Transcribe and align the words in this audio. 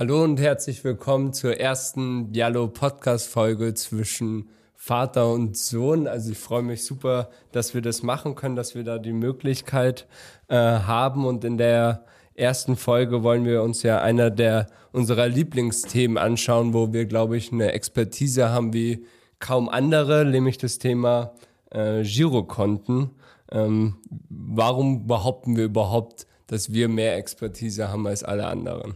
Hallo 0.00 0.24
und 0.24 0.40
herzlich 0.40 0.82
willkommen 0.82 1.34
zur 1.34 1.60
ersten 1.60 2.32
Diallo 2.32 2.68
Podcast 2.68 3.28
Folge 3.28 3.74
zwischen 3.74 4.48
Vater 4.74 5.30
und 5.30 5.58
Sohn. 5.58 6.08
Also 6.08 6.32
ich 6.32 6.38
freue 6.38 6.62
mich 6.62 6.86
super, 6.86 7.28
dass 7.52 7.74
wir 7.74 7.82
das 7.82 8.02
machen 8.02 8.34
können, 8.34 8.56
dass 8.56 8.74
wir 8.74 8.82
da 8.82 8.96
die 8.96 9.12
Möglichkeit 9.12 10.06
äh, 10.48 10.56
haben 10.56 11.26
und 11.26 11.44
in 11.44 11.58
der 11.58 12.06
ersten 12.34 12.76
Folge 12.76 13.22
wollen 13.22 13.44
wir 13.44 13.62
uns 13.62 13.82
ja 13.82 14.00
einer 14.00 14.30
der 14.30 14.68
unserer 14.90 15.28
Lieblingsthemen 15.28 16.16
anschauen, 16.16 16.72
wo 16.72 16.94
wir 16.94 17.04
glaube 17.04 17.36
ich 17.36 17.52
eine 17.52 17.72
Expertise 17.72 18.48
haben 18.48 18.72
wie 18.72 19.04
kaum 19.38 19.68
andere, 19.68 20.24
nämlich 20.24 20.56
das 20.56 20.78
Thema 20.78 21.34
äh, 21.68 22.04
Girokonten. 22.04 23.10
Ähm, 23.52 23.96
warum 24.30 25.06
behaupten 25.06 25.58
wir 25.58 25.64
überhaupt, 25.64 26.26
dass 26.46 26.72
wir 26.72 26.88
mehr 26.88 27.18
Expertise 27.18 27.92
haben 27.92 28.06
als 28.06 28.24
alle 28.24 28.46
anderen? 28.46 28.94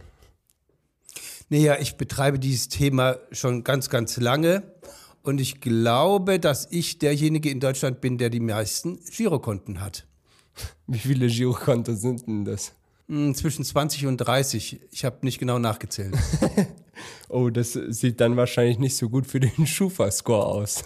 Naja, 1.49 1.77
ich 1.79 1.97
betreibe 1.97 2.39
dieses 2.39 2.69
Thema 2.69 3.17
schon 3.31 3.63
ganz, 3.63 3.89
ganz 3.89 4.17
lange. 4.17 4.63
Und 5.21 5.41
ich 5.41 5.59
glaube, 5.59 6.39
dass 6.39 6.67
ich 6.71 6.99
derjenige 6.99 7.49
in 7.49 7.59
Deutschland 7.59 8.01
bin, 8.01 8.17
der 8.17 8.29
die 8.29 8.39
meisten 8.39 8.99
Girokonten 9.05 9.81
hat. 9.81 10.05
Wie 10.87 10.99
viele 10.99 11.27
Girokonten 11.27 11.97
sind 11.97 12.27
denn 12.27 12.45
das? 12.45 12.73
Hm, 13.07 13.35
zwischen 13.35 13.63
20 13.63 14.07
und 14.07 14.17
30. 14.17 14.81
Ich 14.91 15.05
habe 15.05 15.17
nicht 15.21 15.39
genau 15.39 15.59
nachgezählt. 15.59 16.15
oh, 17.29 17.49
das 17.49 17.73
sieht 17.73 18.19
dann 18.19 18.37
wahrscheinlich 18.37 18.79
nicht 18.79 18.97
so 18.97 19.09
gut 19.09 19.27
für 19.27 19.39
den 19.39 19.65
Schufa-Score 19.67 20.45
aus. 20.45 20.83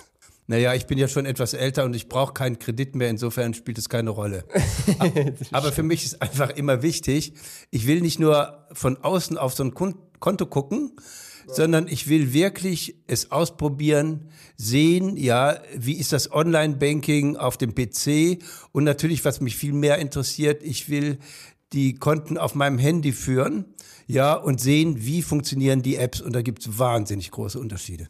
Naja, 0.47 0.73
ich 0.73 0.87
bin 0.87 0.97
ja 0.97 1.07
schon 1.07 1.27
etwas 1.27 1.53
älter 1.53 1.85
und 1.85 1.95
ich 1.95 2.09
brauche 2.09 2.33
keinen 2.33 2.57
Kredit 2.57 2.95
mehr, 2.95 3.09
insofern 3.09 3.53
spielt 3.53 3.77
es 3.77 3.87
keine 3.87 4.09
Rolle. 4.09 4.45
Aber 5.51 5.71
für 5.71 5.83
mich 5.83 6.03
ist 6.03 6.23
einfach 6.23 6.49
immer 6.49 6.81
wichtig, 6.81 7.33
ich 7.69 7.85
will 7.85 8.01
nicht 8.01 8.19
nur 8.19 8.65
von 8.71 8.97
außen 8.97 9.37
auf 9.37 9.53
so 9.53 9.63
ein 9.63 9.75
Konto 10.19 10.45
gucken, 10.45 10.91
sondern 11.47 11.87
ich 11.87 12.07
will 12.07 12.33
wirklich 12.33 12.95
es 13.07 13.31
ausprobieren, 13.31 14.29
sehen, 14.55 15.17
ja, 15.17 15.59
wie 15.75 15.93
ist 15.93 16.13
das 16.13 16.31
Online-Banking 16.31 17.37
auf 17.37 17.57
dem 17.57 17.73
PC 17.73 18.43
und 18.71 18.83
natürlich, 18.83 19.25
was 19.25 19.41
mich 19.41 19.55
viel 19.55 19.73
mehr 19.73 19.97
interessiert, 19.97 20.61
ich 20.61 20.89
will 20.89 21.17
die 21.73 21.95
Konten 21.95 22.37
auf 22.37 22.55
meinem 22.55 22.77
Handy 22.77 23.11
führen, 23.11 23.65
ja, 24.05 24.33
und 24.33 24.59
sehen, 24.59 25.05
wie 25.05 25.21
funktionieren 25.21 25.81
die 25.81 25.95
Apps 25.95 26.21
und 26.21 26.33
da 26.33 26.41
gibt 26.41 26.65
es 26.65 26.79
wahnsinnig 26.79 27.31
große 27.31 27.59
Unterschiede 27.59 28.09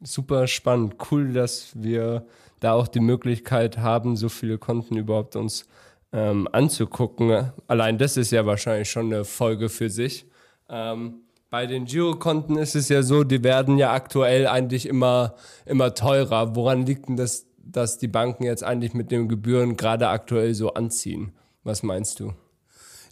super 0.00 0.46
spannend. 0.46 0.96
Cool, 1.10 1.32
dass 1.32 1.70
wir 1.74 2.26
da 2.60 2.72
auch 2.72 2.88
die 2.88 3.00
Möglichkeit 3.00 3.78
haben, 3.78 4.16
so 4.16 4.28
viele 4.28 4.58
Konten 4.58 4.96
überhaupt 4.96 5.36
uns 5.36 5.66
ähm, 6.12 6.48
anzugucken. 6.52 7.52
Allein 7.66 7.98
das 7.98 8.16
ist 8.16 8.32
ja 8.32 8.46
wahrscheinlich 8.46 8.90
schon 8.90 9.06
eine 9.06 9.24
Folge 9.24 9.68
für 9.68 9.90
sich. 9.90 10.26
Ähm, 10.68 11.22
bei 11.50 11.66
den 11.66 11.84
Girokonten 11.84 12.56
ist 12.58 12.74
es 12.74 12.88
ja 12.88 13.02
so, 13.02 13.24
die 13.24 13.44
werden 13.44 13.78
ja 13.78 13.92
aktuell 13.92 14.46
eigentlich 14.46 14.86
immer, 14.86 15.34
immer 15.64 15.94
teurer. 15.94 16.56
Woran 16.56 16.86
liegt 16.86 17.08
denn 17.08 17.16
das, 17.16 17.46
dass 17.58 17.98
die 17.98 18.08
Banken 18.08 18.44
jetzt 18.44 18.64
eigentlich 18.64 18.94
mit 18.94 19.10
den 19.10 19.28
Gebühren 19.28 19.76
gerade 19.76 20.08
aktuell 20.08 20.54
so 20.54 20.74
anziehen? 20.74 21.32
Was 21.62 21.82
meinst 21.82 22.20
du? 22.20 22.32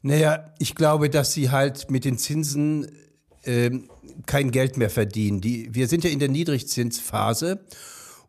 Naja, 0.02 0.52
ich 0.58 0.74
glaube, 0.74 1.10
dass 1.10 1.32
sie 1.32 1.50
halt 1.50 1.91
mit 1.91 2.04
den 2.04 2.18
Zinsen 2.18 2.88
ähm, 3.44 3.88
kein 4.26 4.50
Geld 4.50 4.76
mehr 4.76 4.91
verdienen. 4.91 5.41
Die, 5.41 5.74
wir 5.74 5.88
sind 5.88 6.04
ja 6.04 6.10
in 6.10 6.19
der 6.19 6.28
Niedrigzinsphase 6.28 7.60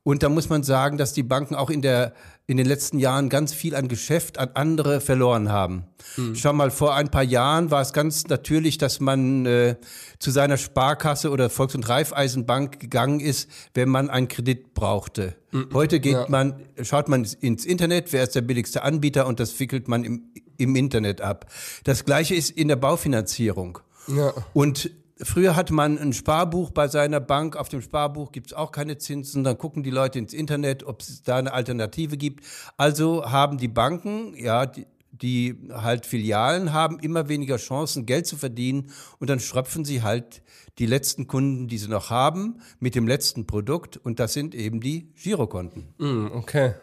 und 0.03 0.23
da 0.23 0.29
muss 0.29 0.49
man 0.49 0.63
sagen, 0.63 0.97
dass 0.97 1.13
die 1.13 1.23
Banken 1.23 1.55
auch 1.55 1.69
in, 1.69 1.81
der, 1.81 2.13
in 2.47 2.57
den 2.57 2.67
letzten 2.67 2.99
Jahren 2.99 3.29
ganz 3.29 3.53
viel 3.53 3.75
an 3.75 3.87
Geschäft 3.87 4.37
an 4.37 4.51
andere 4.53 5.01
verloren 5.01 5.51
haben. 5.51 5.85
Hm. 6.15 6.35
Schau 6.35 6.53
mal, 6.53 6.69
vor 6.69 6.93
ein 6.93 7.09
paar 7.09 7.23
Jahren 7.23 7.71
war 7.71 7.81
es 7.81 7.91
ganz 7.91 8.27
natürlich, 8.27 8.77
dass 8.77 8.99
man 8.99 9.45
äh, 9.47 9.77
zu 10.19 10.29
seiner 10.29 10.57
Sparkasse 10.57 11.31
oder 11.31 11.49
Volks- 11.49 11.73
und 11.73 11.89
Raiffeisenbank 11.89 12.79
gegangen 12.79 13.19
ist, 13.19 13.49
wenn 13.73 13.89
man 13.89 14.11
einen 14.11 14.27
Kredit 14.27 14.75
brauchte. 14.75 15.35
Hm. 15.51 15.69
Heute 15.73 15.99
geht 15.99 16.13
ja. 16.13 16.25
man, 16.29 16.61
schaut 16.83 17.07
man 17.07 17.25
ins 17.41 17.65
Internet, 17.65 18.13
wer 18.13 18.23
ist 18.23 18.35
der 18.35 18.41
billigste 18.41 18.83
Anbieter 18.83 19.25
und 19.25 19.39
das 19.39 19.59
wickelt 19.59 19.87
man 19.87 20.03
im, 20.03 20.23
im 20.57 20.75
Internet 20.75 21.21
ab. 21.21 21.51
Das 21.83 22.05
gleiche 22.05 22.35
ist 22.35 22.51
in 22.51 22.67
der 22.67 22.75
Baufinanzierung. 22.75 23.79
Ja. 24.07 24.33
Und 24.53 24.91
Früher 25.21 25.55
hatte 25.55 25.73
man 25.73 25.97
ein 25.97 26.11
Sparbuch 26.11 26.71
bei 26.71 26.87
seiner 26.87 27.21
Bank. 27.21 27.55
Auf 27.55 27.69
dem 27.69 27.81
Sparbuch 27.81 28.31
gibt 28.31 28.47
es 28.47 28.53
auch 28.53 28.71
keine 28.71 28.97
Zinsen. 28.97 29.43
Dann 29.45 29.57
gucken 29.57 29.81
die 29.81 29.89
Leute 29.89 30.19
ins 30.19 30.33
Internet, 30.33 30.83
ob 30.83 31.01
es 31.01 31.23
da 31.23 31.37
eine 31.37 31.53
Alternative 31.53 32.17
gibt. 32.17 32.45
Also 32.75 33.25
haben 33.25 33.57
die 33.57 33.69
Banken, 33.69 34.35
ja, 34.35 34.65
die, 34.65 34.85
die 35.11 35.69
halt 35.71 36.05
Filialen 36.05 36.73
haben, 36.73 36.99
immer 36.99 37.29
weniger 37.29 37.55
Chancen, 37.55 38.05
Geld 38.05 38.27
zu 38.27 38.35
verdienen. 38.35 38.91
Und 39.19 39.29
dann 39.29 39.39
schröpfen 39.39 39.85
sie 39.85 40.03
halt 40.03 40.41
die 40.79 40.85
letzten 40.85 41.27
Kunden, 41.27 41.69
die 41.69 41.77
sie 41.77 41.87
noch 41.87 42.09
haben, 42.09 42.59
mit 42.79 42.95
dem 42.95 43.07
letzten 43.07 43.47
Produkt. 43.47 43.95
Und 43.95 44.19
das 44.19 44.33
sind 44.33 44.53
eben 44.53 44.81
die 44.81 45.13
Girokonten. 45.13 45.93
Mm, 45.97 46.27
okay 46.33 46.73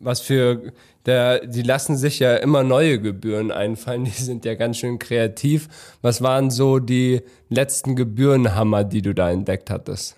was 0.00 0.20
für 0.20 0.72
der, 1.06 1.46
die 1.46 1.62
lassen 1.62 1.96
sich 1.96 2.18
ja 2.18 2.36
immer 2.36 2.62
neue 2.62 3.00
Gebühren 3.00 3.50
einfallen, 3.50 4.04
die 4.04 4.10
sind 4.10 4.44
ja 4.44 4.54
ganz 4.54 4.78
schön 4.78 4.98
kreativ. 4.98 5.68
Was 6.02 6.22
waren 6.22 6.50
so 6.50 6.78
die 6.78 7.22
letzten 7.48 7.96
Gebührenhammer, 7.96 8.84
die 8.84 9.02
du 9.02 9.14
da 9.14 9.30
entdeckt 9.30 9.70
hattest? 9.70 10.16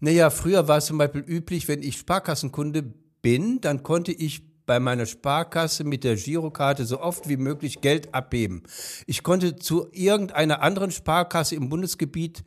Naja, 0.00 0.30
früher 0.30 0.66
war 0.68 0.78
es 0.78 0.86
zum 0.86 0.98
Beispiel 0.98 1.22
üblich, 1.22 1.68
wenn 1.68 1.82
ich 1.82 1.98
Sparkassenkunde 1.98 2.84
bin, 3.20 3.60
dann 3.60 3.82
konnte 3.82 4.12
ich 4.12 4.42
bei 4.64 4.78
meiner 4.78 5.06
Sparkasse 5.06 5.84
mit 5.84 6.04
der 6.04 6.16
Girokarte 6.16 6.84
so 6.84 7.00
oft 7.00 7.28
wie 7.28 7.36
möglich 7.36 7.80
Geld 7.80 8.14
abheben. 8.14 8.62
Ich 9.06 9.22
konnte 9.22 9.56
zu 9.56 9.88
irgendeiner 9.92 10.62
anderen 10.62 10.92
Sparkasse 10.92 11.56
im 11.56 11.68
Bundesgebiet 11.68 12.44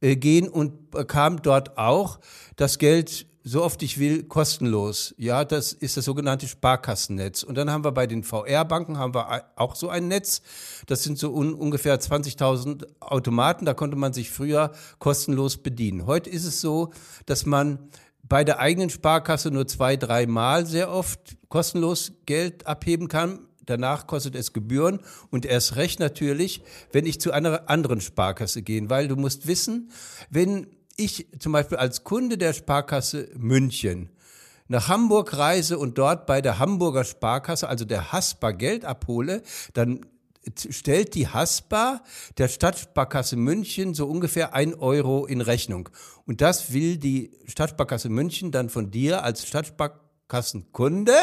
äh, 0.00 0.16
gehen 0.16 0.48
und 0.48 0.92
bekam 0.92 1.42
dort 1.42 1.76
auch 1.76 2.20
das 2.56 2.78
Geld 2.78 3.26
so 3.46 3.62
oft 3.62 3.82
ich 3.82 3.98
will, 3.98 4.22
kostenlos. 4.22 5.14
Ja, 5.18 5.44
das 5.44 5.74
ist 5.74 5.98
das 5.98 6.06
sogenannte 6.06 6.48
Sparkassennetz. 6.48 7.42
Und 7.42 7.56
dann 7.56 7.70
haben 7.70 7.84
wir 7.84 7.92
bei 7.92 8.06
den 8.06 8.24
VR-Banken 8.24 8.96
haben 8.96 9.14
wir 9.14 9.44
auch 9.56 9.76
so 9.76 9.90
ein 9.90 10.08
Netz. 10.08 10.40
Das 10.86 11.02
sind 11.02 11.18
so 11.18 11.34
un 11.34 11.52
ungefähr 11.52 12.00
20.000 12.00 12.86
Automaten. 13.00 13.66
Da 13.66 13.74
konnte 13.74 13.96
man 13.96 14.14
sich 14.14 14.30
früher 14.30 14.72
kostenlos 14.98 15.58
bedienen. 15.58 16.06
Heute 16.06 16.30
ist 16.30 16.46
es 16.46 16.62
so, 16.62 16.90
dass 17.26 17.44
man 17.44 17.90
bei 18.22 18.44
der 18.44 18.60
eigenen 18.60 18.88
Sparkasse 18.88 19.50
nur 19.50 19.66
zwei, 19.66 19.96
dreimal 19.96 20.64
sehr 20.64 20.90
oft 20.90 21.36
kostenlos 21.50 22.12
Geld 22.24 22.66
abheben 22.66 23.08
kann. 23.08 23.40
Danach 23.66 24.06
kostet 24.06 24.36
es 24.36 24.54
Gebühren 24.54 25.00
und 25.30 25.44
erst 25.44 25.76
recht 25.76 26.00
natürlich, 26.00 26.62
wenn 26.92 27.04
ich 27.04 27.20
zu 27.20 27.32
einer 27.32 27.68
anderen 27.68 28.00
Sparkasse 28.00 28.62
gehe, 28.62 28.88
weil 28.88 29.08
du 29.08 29.16
musst 29.16 29.46
wissen, 29.46 29.90
wenn 30.30 30.66
ich 30.96 31.26
zum 31.38 31.52
Beispiel 31.52 31.78
als 31.78 32.04
Kunde 32.04 32.38
der 32.38 32.52
Sparkasse 32.52 33.28
München 33.36 34.10
nach 34.68 34.88
Hamburg 34.88 35.36
reise 35.36 35.78
und 35.78 35.98
dort 35.98 36.26
bei 36.26 36.40
der 36.40 36.58
Hamburger 36.58 37.04
Sparkasse, 37.04 37.68
also 37.68 37.84
der 37.84 38.12
Haspa, 38.12 38.52
Geld 38.52 38.84
abhole, 38.84 39.42
dann 39.74 40.06
stellt 40.70 41.14
die 41.14 41.28
Haspa 41.28 42.02
der 42.38 42.48
Stadtsparkasse 42.48 43.36
München 43.36 43.94
so 43.94 44.06
ungefähr 44.06 44.54
ein 44.54 44.74
Euro 44.74 45.26
in 45.26 45.40
Rechnung. 45.40 45.88
Und 46.26 46.40
das 46.40 46.72
will 46.72 46.98
die 46.98 47.32
Stadtsparkasse 47.46 48.08
München 48.08 48.50
dann 48.50 48.68
von 48.68 48.90
dir 48.90 49.22
als 49.22 49.46
Stadtsparkassenkunde 49.46 51.14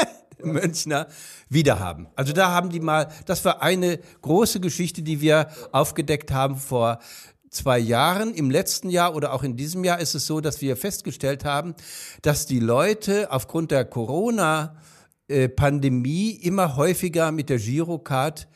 Münchner 0.43 1.07
wiederhaben. 1.49 2.07
Also 2.15 2.33
da 2.33 2.51
haben 2.51 2.69
die 2.69 2.79
mal, 2.79 3.09
das 3.25 3.45
war 3.45 3.61
eine 3.61 3.99
große 4.21 4.59
Geschichte, 4.59 5.03
die 5.03 5.21
wir 5.21 5.49
aufgedeckt 5.71 6.31
haben 6.31 6.57
vor 6.57 6.99
zwei 7.51 7.77
Jahren, 7.77 8.33
im 8.33 8.49
letzten 8.49 8.89
Jahr 8.89 9.15
oder 9.15 9.33
auch 9.33 9.43
in 9.43 9.55
diesem 9.57 9.83
Jahr 9.83 9.99
ist 9.99 10.15
es 10.15 10.25
so, 10.25 10.41
dass 10.41 10.61
wir 10.61 10.75
festgestellt 10.77 11.45
haben, 11.45 11.75
dass 12.21 12.47
die 12.47 12.59
Leute 12.59 13.31
aufgrund 13.31 13.69
der 13.71 13.85
Corona-Pandemie 13.85 16.31
immer 16.31 16.77
häufiger 16.77 17.31
mit 17.31 17.49
der 17.49 17.59
Girocard 17.59 18.47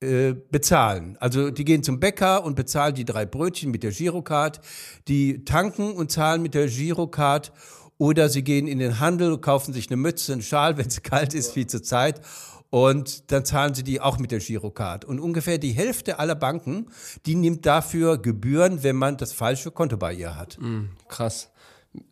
äh, 0.00 0.34
bezahlen. 0.50 1.16
Also 1.20 1.50
die 1.50 1.64
gehen 1.64 1.84
zum 1.84 2.00
Bäcker 2.00 2.44
und 2.44 2.56
bezahlen 2.56 2.94
die 2.94 3.04
drei 3.04 3.26
Brötchen 3.26 3.70
mit 3.70 3.84
der 3.84 3.92
Girocard, 3.92 4.60
die 5.06 5.44
tanken 5.44 5.92
und 5.92 6.10
zahlen 6.10 6.42
mit 6.42 6.54
der 6.54 6.66
Girocard. 6.68 7.52
Oder 7.96 8.28
sie 8.28 8.42
gehen 8.44 8.68
in 8.68 8.78
den 8.78 9.00
Handel, 9.00 9.38
kaufen 9.38 9.72
sich 9.72 9.88
eine 9.88 9.96
Mütze, 9.96 10.32
einen 10.32 10.42
Schal, 10.42 10.76
wenn 10.78 10.86
es 10.86 11.02
kalt 11.02 11.34
ist, 11.34 11.56
wie 11.56 11.66
zur 11.66 11.82
Zeit 11.82 12.20
und 12.70 13.32
dann 13.32 13.44
zahlen 13.44 13.74
sie 13.74 13.82
die 13.82 14.00
auch 14.00 14.18
mit 14.18 14.30
der 14.30 14.40
Girocard. 14.40 15.04
Und 15.04 15.20
ungefähr 15.20 15.58
die 15.58 15.72
Hälfte 15.72 16.18
aller 16.18 16.34
Banken, 16.34 16.86
die 17.26 17.34
nimmt 17.34 17.64
dafür 17.64 18.18
Gebühren, 18.18 18.82
wenn 18.82 18.96
man 18.96 19.16
das 19.16 19.32
falsche 19.32 19.70
Konto 19.70 19.96
bei 19.96 20.12
ihr 20.12 20.36
hat. 20.36 20.58
Mm, 20.60 20.90
krass. 21.08 21.50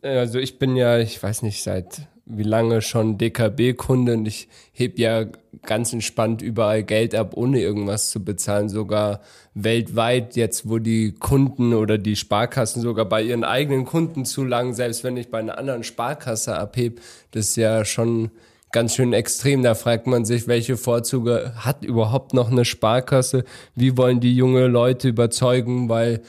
Also 0.01 0.39
ich 0.39 0.57
bin 0.57 0.75
ja, 0.75 0.97
ich 0.97 1.21
weiß 1.21 1.43
nicht, 1.43 1.63
seit 1.63 2.07
wie 2.29 2.43
lange 2.43 2.81
schon 2.81 3.17
DKB-Kunde 3.17 4.13
und 4.13 4.27
ich 4.27 4.49
heb 4.73 4.99
ja 4.99 5.25
ganz 5.61 5.93
entspannt 5.93 6.41
überall 6.41 6.83
Geld 6.83 7.15
ab, 7.15 7.31
ohne 7.35 7.61
irgendwas 7.61 8.09
zu 8.09 8.23
bezahlen. 8.23 8.67
Sogar 8.67 9.21
weltweit 9.53 10.35
jetzt, 10.35 10.67
wo 10.67 10.77
die 10.77 11.13
Kunden 11.13 11.73
oder 11.73 11.97
die 11.97 12.17
Sparkassen 12.17 12.81
sogar 12.81 13.05
bei 13.05 13.21
ihren 13.21 13.45
eigenen 13.45 13.85
Kunden 13.85 14.25
zu 14.25 14.43
lang, 14.43 14.73
selbst 14.73 15.03
wenn 15.05 15.15
ich 15.15 15.29
bei 15.29 15.39
einer 15.39 15.57
anderen 15.57 15.83
Sparkasse 15.83 16.57
abhebe, 16.57 17.01
das 17.31 17.49
ist 17.49 17.55
ja 17.55 17.85
schon 17.85 18.31
ganz 18.71 18.95
schön 18.95 19.13
extrem. 19.13 19.63
Da 19.63 19.75
fragt 19.75 20.07
man 20.07 20.25
sich, 20.25 20.47
welche 20.47 20.77
Vorzüge 20.77 21.53
hat 21.55 21.83
überhaupt 21.83 22.33
noch 22.33 22.51
eine 22.51 22.65
Sparkasse? 22.65 23.43
Wie 23.75 23.97
wollen 23.97 24.19
die 24.19 24.35
junge 24.35 24.67
Leute 24.67 25.09
überzeugen? 25.09 25.89
Weil 25.89 26.21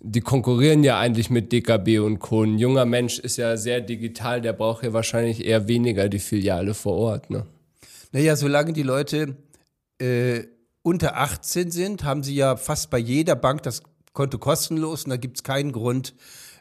die 0.00 0.20
konkurrieren 0.20 0.82
ja 0.82 0.98
eigentlich 0.98 1.30
mit 1.30 1.52
DKB 1.52 2.00
und 2.00 2.18
Co. 2.18 2.42
Ein 2.42 2.58
junger 2.58 2.84
Mensch 2.84 3.18
ist 3.18 3.36
ja 3.36 3.56
sehr 3.56 3.80
digital, 3.80 4.40
der 4.40 4.52
braucht 4.52 4.84
ja 4.84 4.92
wahrscheinlich 4.92 5.44
eher 5.44 5.68
weniger 5.68 6.08
die 6.08 6.18
Filiale 6.18 6.74
vor 6.74 6.94
Ort. 6.94 7.30
Ne? 7.30 7.46
Naja, 8.12 8.34
solange 8.34 8.72
die 8.72 8.82
Leute 8.82 9.36
äh, 9.98 10.42
unter 10.82 11.16
18 11.16 11.70
sind, 11.70 12.04
haben 12.04 12.22
sie 12.22 12.34
ja 12.34 12.56
fast 12.56 12.90
bei 12.90 12.98
jeder 12.98 13.36
Bank 13.36 13.62
das 13.62 13.82
Konto 14.12 14.38
kostenlos 14.38 15.04
und 15.04 15.10
da 15.10 15.16
gibt 15.16 15.36
es 15.36 15.42
keinen 15.44 15.72
Grund 15.72 16.14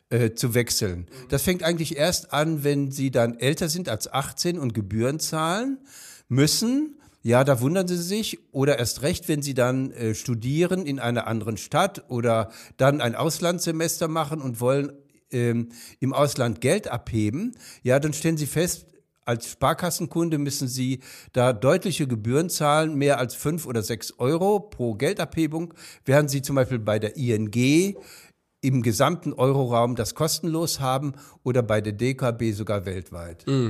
äh, 0.10 0.32
zu 0.34 0.54
wechseln. 0.54 1.08
Das 1.30 1.44
fängt 1.44 1.64
eigentlich 1.64 1.98
erst 1.98 2.34
an, 2.34 2.64
wenn 2.64 2.92
sie 2.92 3.12
dann 3.12 3.40
älter 3.40 3.70
sind 3.70 3.90
als 3.90 4.12
18 4.12 4.60
und 4.60 4.74
Gebühren 4.74 5.20
zahlen 5.20 5.80
müssen 6.28 6.96
ja, 7.26 7.44
da 7.44 7.60
wundern 7.60 7.88
sie 7.88 7.98
sich 7.98 8.38
oder 8.52 8.78
erst 8.78 9.02
recht, 9.02 9.28
wenn 9.28 9.42
sie 9.42 9.56
dann 9.56 9.90
äh, 9.94 10.14
studieren 10.14 10.86
in 10.86 11.00
einer 11.00 11.26
anderen 11.26 11.58
Stadt 11.58 12.06
oder 12.08 12.52
dann 12.78 13.02
ein 13.02 13.16
Auslandssemester 13.16 14.08
machen 14.08 14.42
und 14.42 14.60
wollen 14.60 14.92
ähm, 15.32 15.70
im 16.00 16.14
Ausland 16.14 16.62
Geld 16.62 16.88
abheben. 16.88 17.56
Ja, 17.82 18.00
dann 18.00 18.14
stellen 18.14 18.38
sie 18.38 18.46
fest, 18.46 18.86
als 19.26 19.50
Sparkassenkunde 19.50 20.38
müssen 20.38 20.68
Sie 20.68 21.00
da 21.34 21.52
deutliche 21.52 22.08
Gebühren 22.08 22.52
zahlen, 22.52 22.94
mehr 22.94 23.18
als 23.18 23.34
fünf 23.34 23.66
oder 23.66 23.82
sechs 23.82 24.14
Euro 24.20 24.60
pro 24.60 24.94
Geldabhebung, 24.94 25.74
während 26.06 26.30
Sie 26.30 26.44
zum 26.44 26.56
Beispiel 26.56 26.78
bei 26.78 27.00
der 27.00 27.18
ING 27.18 27.96
im 28.66 28.82
gesamten 28.82 29.34
Euroraum 29.34 29.96
das 29.96 30.16
kostenlos 30.16 30.80
haben 30.80 31.14
oder 31.44 31.62
bei 31.62 31.82
der 31.82 31.94
DKB 31.94 32.52
sogar 32.52 32.86
weltweit. 32.86 33.46
Mm. 33.48 33.70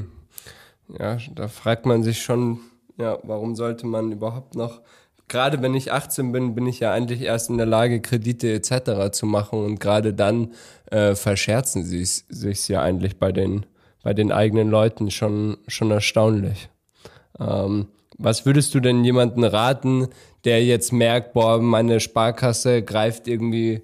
Ja, 1.00 1.18
da 1.34 1.48
fragt 1.48 1.86
man 1.86 2.04
sich 2.04 2.22
schon, 2.22 2.60
ja, 2.98 3.18
warum 3.24 3.56
sollte 3.56 3.88
man 3.88 4.12
überhaupt 4.12 4.56
noch, 4.56 4.82
gerade 5.28 5.62
wenn 5.62 5.74
ich 5.74 5.92
18 5.92 6.32
bin, 6.32 6.56
bin 6.56 6.68
ich 6.68 6.80
ja 6.80 6.92
eigentlich 6.92 7.22
erst 7.22 7.50
in 7.50 7.58
der 7.58 7.66
Lage, 7.66 8.02
Kredite 8.02 8.54
etc. 8.54 9.12
zu 9.12 9.26
machen 9.26 9.64
und 9.64 9.80
gerade 9.80 10.14
dann 10.14 10.54
äh, 10.92 11.16
verscherzen 11.16 11.84
sie 11.84 12.06
sich 12.06 12.68
ja 12.68 12.82
eigentlich 12.82 13.18
bei 13.18 13.32
den, 13.32 13.66
bei 14.04 14.14
den 14.14 14.32
eigenen 14.32 14.70
Leuten 14.70 15.10
schon, 15.12 15.58
schon 15.68 15.92
erstaunlich. 15.92 16.70
Ähm, 17.40 17.88
was 18.18 18.46
würdest 18.46 18.74
du 18.74 18.80
denn 18.80 19.04
jemanden 19.04 19.44
raten, 19.44 20.08
der 20.46 20.64
jetzt 20.64 20.94
merkt, 20.94 21.34
boah, 21.34 21.60
meine 21.60 22.00
Sparkasse 22.00 22.82
greift 22.84 23.28
irgendwie 23.28 23.82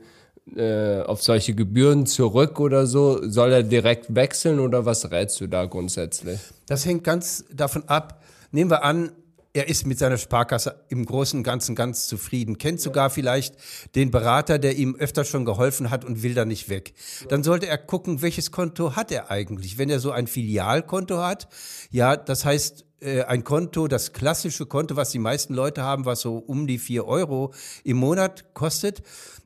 äh, 0.56 1.02
auf 1.02 1.22
solche 1.22 1.54
Gebühren 1.54 2.06
zurück 2.06 2.60
oder 2.60 2.86
so? 2.86 3.22
Soll 3.30 3.52
er 3.52 3.64
direkt 3.64 4.16
wechseln 4.16 4.60
oder 4.60 4.86
was 4.86 5.12
rätst 5.12 5.40
du 5.42 5.48
da 5.48 5.66
grundsätzlich? 5.66 6.40
Das 6.68 6.86
hängt 6.86 7.04
ganz 7.04 7.46
davon 7.52 7.84
ab, 7.88 8.22
Nehmen 8.52 8.70
wir 8.70 8.84
an, 8.84 9.14
er 9.54 9.70
ist 9.70 9.86
mit 9.86 9.98
seiner 9.98 10.18
Sparkasse 10.18 10.84
im 10.90 11.06
Großen 11.06 11.40
und 11.40 11.44
Ganzen 11.44 11.76
ganz 11.76 12.08
zufrieden, 12.08 12.58
kennt 12.58 12.80
sogar 12.80 13.10
vielleicht 13.10 13.56
den 13.96 14.12
Berater, 14.12 14.60
der 14.60 14.78
ihm 14.78 14.96
öfter 14.96 15.26
schon 15.26 15.46
geholfen 15.46 15.90
hat 15.90 16.06
und 16.06 16.24
will 16.24 16.34
da 16.34 16.46
nicht 16.46 16.70
weg. 16.70 16.94
Dann 17.30 17.44
sollte 17.44 17.68
er 17.68 17.78
gucken, 17.78 18.22
welches 18.22 18.52
Konto 18.52 18.96
hat 18.96 19.12
er 19.12 19.32
eigentlich. 19.32 19.78
Wenn 19.78 19.90
er 19.90 20.00
so 20.00 20.12
ein 20.12 20.28
Filialkonto 20.28 21.18
hat, 21.18 21.48
ja, 21.92 22.16
das 22.16 22.46
heißt, 22.46 22.86
äh, 23.02 23.24
ein 23.24 23.44
Konto, 23.44 23.88
das 23.88 24.14
klassische 24.14 24.66
Konto, 24.66 24.96
was 24.96 25.12
die 25.12 25.20
meisten 25.20 25.54
Leute 25.54 25.82
haben, 25.82 26.06
was 26.06 26.22
so 26.22 26.38
um 26.38 26.68
die 26.68 26.78
vier 26.80 27.06
Euro 27.06 27.54
im 27.84 27.98
Monat 27.98 28.54
kostet, 28.54 29.02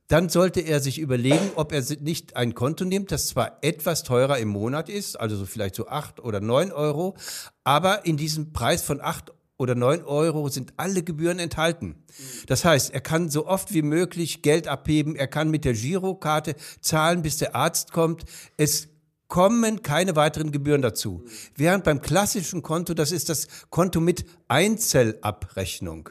dann 0.08 0.30
sollte 0.30 0.62
er 0.62 0.80
sich 0.80 1.00
überlegen, 1.00 1.52
ob 1.56 1.72
er 1.72 1.84
nicht 2.00 2.36
ein 2.36 2.54
Konto 2.54 2.86
nimmt, 2.86 3.12
das 3.12 3.28
zwar 3.28 3.58
etwas 3.62 4.04
teurer 4.04 4.38
im 4.38 4.50
Monat 4.50 4.90
ist, 4.90 5.20
also 5.20 5.36
so 5.36 5.46
vielleicht 5.46 5.76
so 5.76 5.88
acht 5.88 6.20
oder 6.20 6.40
neun 6.42 6.72
Euro, 6.72 7.16
aber 7.64 8.06
in 8.06 8.18
diesem 8.18 8.54
Preis 8.54 8.84
von 8.84 9.02
acht 9.02 9.32
oder 9.58 9.74
neun 9.74 10.04
Euro 10.04 10.50
sind 10.50 10.74
alle 10.78 11.02
Gebühren 11.02 11.40
enthalten. 11.40 12.04
Das 12.48 12.66
heißt, 12.66 12.94
er 12.94 13.02
kann 13.02 13.30
so 13.30 13.48
oft 13.48 13.74
wie 13.74 13.82
möglich 13.82 14.42
Geld 14.42 14.68
abheben, 14.68 15.16
er 15.16 15.28
kann 15.28 15.50
mit 15.50 15.66
der 15.66 15.74
Girokarte 15.74 16.56
zahlen, 16.82 17.22
bis 17.22 17.38
der 17.38 17.56
Arzt 17.56 17.92
kommt. 17.92 18.26
Es 18.58 18.90
kommen 19.28 19.82
keine 19.82 20.16
weiteren 20.16 20.52
Gebühren 20.52 20.82
dazu. 20.82 21.26
Während 21.56 21.84
beim 21.84 22.02
klassischen 22.02 22.62
Konto, 22.62 22.94
das 22.94 23.12
ist 23.12 23.30
das 23.30 23.48
Konto 23.70 24.00
mit 24.00 24.26
Einzelabrechnung. 24.48 26.10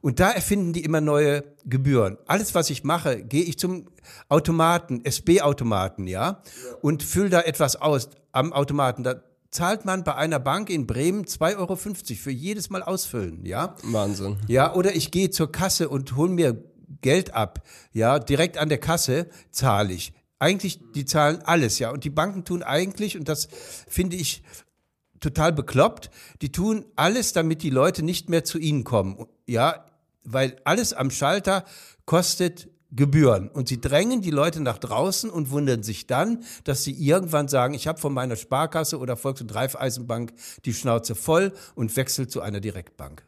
Und 0.00 0.20
da 0.20 0.30
erfinden 0.30 0.72
die 0.72 0.84
immer 0.84 1.00
neue 1.00 1.44
Gebühren. 1.64 2.18
Alles, 2.26 2.54
was 2.54 2.70
ich 2.70 2.84
mache, 2.84 3.22
gehe 3.22 3.42
ich 3.42 3.58
zum 3.58 3.86
Automaten, 4.28 5.04
SB-Automaten, 5.04 6.06
ja, 6.06 6.42
und 6.82 7.02
fülle 7.02 7.30
da 7.30 7.40
etwas 7.40 7.76
aus 7.76 8.10
am 8.32 8.52
Automaten. 8.52 9.02
Da 9.02 9.22
zahlt 9.50 9.84
man 9.84 10.04
bei 10.04 10.14
einer 10.14 10.38
Bank 10.38 10.70
in 10.70 10.86
Bremen 10.86 11.24
2,50 11.24 11.56
Euro 11.58 11.76
für 11.76 12.30
jedes 12.30 12.70
Mal 12.70 12.82
ausfüllen, 12.82 13.44
ja. 13.44 13.74
Wahnsinn. 13.82 14.38
Ja, 14.46 14.74
oder 14.74 14.94
ich 14.94 15.10
gehe 15.10 15.30
zur 15.30 15.50
Kasse 15.50 15.88
und 15.88 16.16
hole 16.16 16.30
mir 16.30 16.62
Geld 17.00 17.34
ab, 17.34 17.62
ja, 17.92 18.18
direkt 18.18 18.58
an 18.58 18.68
der 18.68 18.78
Kasse 18.78 19.28
zahle 19.50 19.92
ich. 19.92 20.12
Eigentlich, 20.38 20.80
die 20.94 21.04
zahlen 21.04 21.40
alles, 21.44 21.78
ja. 21.78 21.90
Und 21.90 22.04
die 22.04 22.10
Banken 22.10 22.44
tun 22.44 22.62
eigentlich, 22.62 23.18
und 23.18 23.28
das 23.28 23.48
finde 23.88 24.16
ich 24.16 24.42
total 25.20 25.52
bekloppt, 25.52 26.10
die 26.42 26.52
tun 26.52 26.84
alles, 26.94 27.32
damit 27.32 27.62
die 27.62 27.70
Leute 27.70 28.04
nicht 28.04 28.28
mehr 28.28 28.44
zu 28.44 28.58
ihnen 28.58 28.84
kommen. 28.84 29.26
Ja, 29.46 29.84
weil 30.32 30.56
alles 30.64 30.92
am 30.92 31.10
Schalter 31.10 31.64
kostet 32.04 32.68
Gebühren. 32.90 33.50
Und 33.50 33.68
sie 33.68 33.80
drängen 33.80 34.22
die 34.22 34.30
Leute 34.30 34.62
nach 34.62 34.78
draußen 34.78 35.28
und 35.28 35.50
wundern 35.50 35.82
sich 35.82 36.06
dann, 36.06 36.42
dass 36.64 36.84
sie 36.84 36.92
irgendwann 36.92 37.48
sagen, 37.48 37.74
ich 37.74 37.86
habe 37.86 38.00
von 38.00 38.14
meiner 38.14 38.36
Sparkasse 38.36 38.98
oder 38.98 39.16
Volks- 39.16 39.42
und 39.42 39.54
Raiffeisenbank 39.54 40.32
die 40.64 40.72
Schnauze 40.72 41.14
voll 41.14 41.52
und 41.74 41.94
wechsle 41.96 42.28
zu 42.28 42.40
einer 42.40 42.60
Direktbank. 42.60 43.24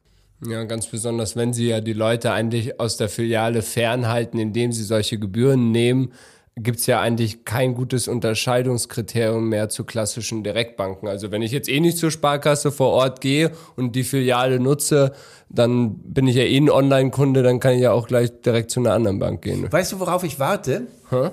Ja, 0.47 0.65
ganz 0.65 0.87
besonders, 0.87 1.37
wenn 1.37 1.53
sie 1.53 1.69
ja 1.69 1.83
die 1.83 1.93
Leute 1.93 2.33
eigentlich 2.33 2.81
aus 2.81 2.97
der 2.97 3.11
Filiale 3.11 3.61
fernhalten, 3.61 4.39
indem 4.39 4.73
sie 4.73 4.85
solche 4.85 5.19
Gebühren 5.19 5.71
nehmen, 5.71 6.15
gibt 6.57 6.81
es 6.81 6.87
ja 6.87 7.01
eigentlich 7.01 7.45
kein 7.45 7.75
gutes 7.75 8.09
Unterscheidungskriterium 8.09 9.49
mehr 9.49 9.69
zu 9.69 9.85
klassischen 9.85 10.43
Direktbanken. 10.43 11.09
Also 11.09 11.31
wenn 11.31 11.43
ich 11.43 11.53
jetzt 11.53 11.69
eh 11.69 11.81
nicht 11.81 11.97
zur 11.97 12.11
Sparkasse 12.11 12.71
vor 12.71 12.91
Ort 12.91 13.21
gehe 13.21 13.53
und 13.77 13.97
die 13.97 14.05
Filiale 14.05 14.61
nutze, 14.61 15.13
dann 15.49 15.99
bin 15.99 16.27
ich 16.27 16.37
ja 16.37 16.43
eh 16.43 16.59
ein 16.59 16.71
Online-Kunde, 16.71 17.43
dann 17.43 17.61
kann 17.61 17.75
ich 17.75 17.81
ja 17.81 17.93
auch 17.93 18.07
gleich 18.07 18.31
direkt 18.43 18.71
zu 18.71 18.81
einer 18.81 18.93
anderen 18.93 19.19
Bank 19.19 19.43
gehen. 19.43 19.71
Weißt 19.71 19.93
du, 19.93 20.01
worauf 20.01 20.25
ich 20.25 20.39
warte? 20.39 20.87
Hä? 21.09 21.31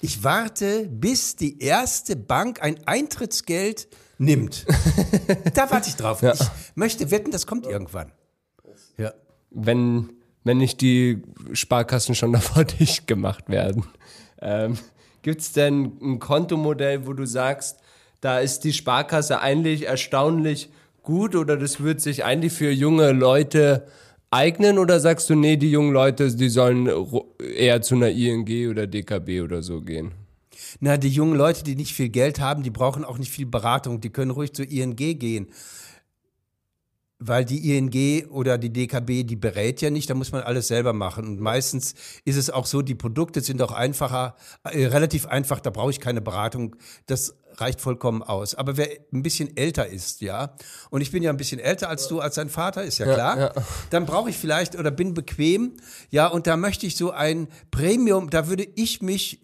Ich 0.00 0.24
warte, 0.24 0.88
bis 0.90 1.36
die 1.36 1.60
erste 1.60 2.16
Bank 2.16 2.62
ein 2.62 2.76
Eintrittsgeld 2.86 3.88
nimmt. 4.18 4.66
da 5.54 5.70
warte 5.70 5.90
ich 5.90 5.96
drauf. 5.96 6.22
Ja. 6.22 6.32
Ich 6.32 6.40
möchte 6.74 7.10
wetten, 7.10 7.30
das 7.30 7.46
kommt 7.46 7.66
irgendwann. 7.66 8.12
Ja. 8.96 9.12
Wenn, 9.50 10.10
wenn 10.44 10.58
nicht 10.58 10.80
die 10.80 11.22
Sparkassen 11.52 12.14
schon 12.14 12.32
davor 12.32 12.64
dicht 12.80 13.06
gemacht 13.06 13.48
werden. 13.48 13.84
Ähm, 14.40 14.78
Gibt 15.22 15.42
es 15.42 15.52
denn 15.52 15.92
ein 16.00 16.18
Kontomodell, 16.18 17.06
wo 17.06 17.12
du 17.12 17.26
sagst, 17.26 17.78
da 18.22 18.38
ist 18.38 18.60
die 18.60 18.72
Sparkasse 18.72 19.40
eigentlich 19.40 19.86
erstaunlich 19.86 20.70
gut 21.02 21.34
oder 21.36 21.56
das 21.56 21.82
wird 21.82 22.00
sich 22.00 22.24
eigentlich 22.24 22.52
für 22.52 22.70
junge 22.70 23.12
Leute 23.12 23.86
eignen? 24.30 24.78
Oder 24.78 24.98
sagst 24.98 25.28
du, 25.28 25.34
nee, 25.34 25.56
die 25.56 25.70
jungen 25.70 25.92
Leute, 25.92 26.34
die 26.34 26.48
sollen 26.48 26.88
eher 27.38 27.82
zu 27.82 27.96
einer 27.96 28.08
ING 28.08 28.70
oder 28.70 28.86
DKB 28.86 29.42
oder 29.42 29.62
so 29.62 29.82
gehen? 29.82 30.12
Na, 30.80 30.96
die 30.96 31.08
jungen 31.08 31.36
Leute, 31.36 31.64
die 31.64 31.76
nicht 31.76 31.92
viel 31.92 32.08
Geld 32.08 32.40
haben, 32.40 32.62
die 32.62 32.70
brauchen 32.70 33.04
auch 33.04 33.18
nicht 33.18 33.30
viel 33.30 33.46
Beratung, 33.46 34.00
die 34.00 34.10
können 34.10 34.30
ruhig 34.30 34.54
zur 34.54 34.70
ING 34.70 34.96
gehen 34.96 35.48
weil 37.20 37.44
die 37.44 37.76
ING 37.76 38.26
oder 38.30 38.58
die 38.58 38.72
DKB, 38.72 39.24
die 39.24 39.36
berät 39.36 39.82
ja 39.82 39.90
nicht, 39.90 40.08
da 40.08 40.14
muss 40.14 40.32
man 40.32 40.42
alles 40.42 40.68
selber 40.68 40.94
machen. 40.94 41.26
Und 41.26 41.40
meistens 41.40 41.94
ist 42.24 42.36
es 42.36 42.50
auch 42.50 42.66
so, 42.66 42.80
die 42.80 42.94
Produkte 42.94 43.42
sind 43.42 43.60
auch 43.62 43.72
einfacher, 43.72 44.34
äh, 44.64 44.86
relativ 44.86 45.26
einfach, 45.26 45.60
da 45.60 45.70
brauche 45.70 45.90
ich 45.90 46.00
keine 46.00 46.22
Beratung. 46.22 46.76
Das 47.06 47.36
reicht 47.56 47.80
vollkommen 47.80 48.22
aus. 48.22 48.54
Aber 48.54 48.76
wer 48.78 48.88
ein 49.12 49.22
bisschen 49.22 49.54
älter 49.56 49.86
ist, 49.86 50.22
ja, 50.22 50.54
und 50.88 51.02
ich 51.02 51.10
bin 51.10 51.22
ja 51.22 51.30
ein 51.30 51.36
bisschen 51.36 51.60
älter 51.60 51.90
als 51.90 52.08
du, 52.08 52.20
als 52.20 52.36
dein 52.36 52.48
Vater, 52.48 52.84
ist 52.84 52.98
ja 52.98 53.12
klar, 53.12 53.38
ja, 53.38 53.52
ja. 53.54 53.62
dann 53.90 54.06
brauche 54.06 54.30
ich 54.30 54.38
vielleicht 54.38 54.78
oder 54.78 54.90
bin 54.90 55.12
bequem, 55.12 55.76
ja, 56.08 56.26
und 56.26 56.46
da 56.46 56.56
möchte 56.56 56.86
ich 56.86 56.96
so 56.96 57.10
ein 57.10 57.48
Premium, 57.70 58.30
da 58.30 58.48
würde 58.48 58.66
ich 58.76 59.02
mich 59.02 59.40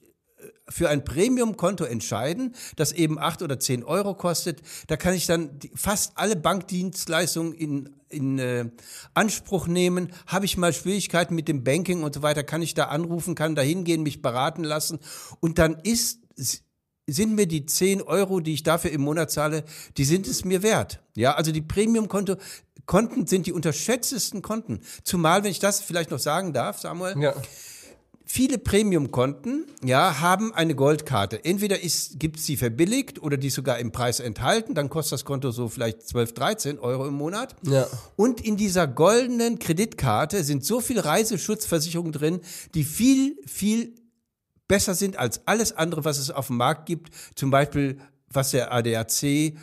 für 0.69 0.89
ein 0.89 1.05
Premium-Konto 1.05 1.85
entscheiden, 1.85 2.55
das 2.77 2.93
eben 2.93 3.19
acht 3.19 3.43
oder 3.43 3.59
zehn 3.61 3.85
Euro 3.85 4.15
kostet. 4.15 4.61
Da 4.89 4.97
kann 4.97 5.15
ich 5.15 5.27
dann 5.27 5.59
fast 5.75 6.13
alle 6.17 6.37
Bankdienstleistungen 6.37 7.53
in, 7.53 7.91
in 8.09 8.39
äh, 8.39 8.69
Anspruch 9.15 9.67
nehmen. 9.67 10.13
Habe 10.27 10.45
ich 10.45 10.57
mal 10.57 10.73
Schwierigkeiten 10.73 11.35
mit 11.35 11.49
dem 11.49 11.63
Banking 11.63 12.03
und 12.03 12.15
so 12.15 12.23
weiter, 12.23 12.43
kann 12.43 12.63
ich 12.63 12.75
da 12.75 12.85
anrufen, 12.85 13.35
kann 13.35 13.55
da 13.55 13.63
hingehen, 13.63 14.03
mich 14.03 14.23
beraten 14.23 14.65
lassen. 14.65 14.99
Und 15.41 15.59
dann 15.59 15.77
ist 15.83 16.21
sind 17.09 17.37
mir 17.37 17.47
die 17.47 17.67
zehn 17.67 18.03
Euro, 18.03 18.41
die 18.41 18.53
ich 18.53 18.65
dafür 18.65 18.91
im 18.91 19.03
Monat 19.03 19.31
zahle, 19.31 19.63
die 19.97 20.05
sind 20.05 20.27
es 20.27 20.45
mir 20.45 20.65
wert. 20.65 21.01
Ja, 21.15 21.37
also 21.37 21.53
die 21.53 21.63
Premium-Konto, 21.63 22.35
Konten 22.85 23.29
sind 23.29 23.47
die 23.47 23.53
unterschätztesten 23.53 24.43
Konten. 24.43 24.81
Zumal, 25.05 25.45
wenn 25.45 25.53
ich 25.53 25.61
das 25.61 25.81
vielleicht 25.81 26.11
noch 26.11 26.19
sagen 26.19 26.53
darf, 26.53 26.81
Samuel, 26.81 27.17
ja 27.23 27.35
Viele 28.29 28.59
Premium-Konten 28.59 29.67
ja, 29.85 30.19
haben 30.19 30.53
eine 30.53 30.75
Goldkarte. 30.75 31.45
Entweder 31.45 31.77
gibt 31.79 32.39
es 32.39 32.45
sie 32.45 32.57
verbilligt 32.57 33.23
oder 33.23 33.37
die 33.37 33.51
sogar 33.51 33.79
im 33.79 33.93
Preis 33.93 34.19
enthalten. 34.19 34.75
Dann 34.75 34.91
kostet 34.91 35.13
das 35.13 35.25
Konto 35.25 35.53
so 35.53 35.69
vielleicht 35.69 36.03
12, 36.03 36.35
13 36.35 36.79
Euro 36.81 37.07
im 37.07 37.15
Monat. 37.15 37.55
Ja. 37.63 37.87
Und 38.17 38.41
in 38.41 38.57
dieser 38.57 38.89
goldenen 38.89 39.61
Kreditkarte 39.61 40.43
sind 40.43 40.65
so 40.65 40.81
viele 40.81 41.05
Reiseschutzversicherungen 41.05 42.11
drin, 42.11 42.41
die 42.75 42.83
viel, 42.83 43.39
viel 43.47 43.95
besser 44.67 44.97
sind 44.97 45.17
als 45.17 45.47
alles 45.47 45.77
andere, 45.77 46.05
was 46.05 46.19
es 46.19 46.33
auf 46.33 46.49
dem 46.49 46.57
Markt 46.57 46.87
gibt. 46.87 47.13
Zum 47.37 47.53
Beispiel, 47.53 48.01
was 48.29 48.51
der 48.51 48.73
ADAC 48.73 49.55